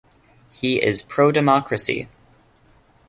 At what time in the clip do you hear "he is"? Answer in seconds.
0.51-1.03